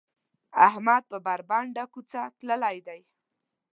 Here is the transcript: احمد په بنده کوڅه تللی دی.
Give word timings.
احمد 0.67 1.03
په 1.11 1.17
بنده 1.49 1.83
کوڅه 1.93 2.21
تللی 2.37 2.77
دی. 2.87 2.99